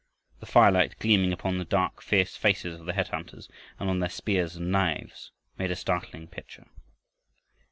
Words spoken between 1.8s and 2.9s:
fierce faces of